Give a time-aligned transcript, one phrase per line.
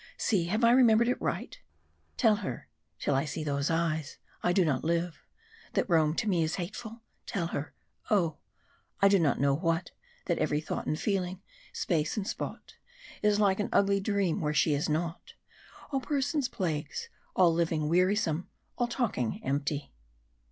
[0.17, 1.59] See, have I remembered it right?
[2.17, 2.67] "'Tell her,
[2.97, 5.21] till I see Those eyes, I do not live
[5.73, 7.75] that Rome to me Is hateful, tell her
[8.09, 8.37] oh!
[8.99, 9.91] I know not what
[10.25, 12.73] That every thought and feeling, space and spot,
[13.21, 15.35] Is like an ugly dream where she is not;
[15.91, 18.49] All persons plagues; all living wearisome;
[18.79, 19.93] All talking empty...'.